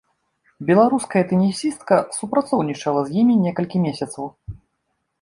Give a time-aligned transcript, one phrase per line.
[0.69, 4.25] Беларуская тэнісістка супрацоўнічала з ім некалькі месяцаў.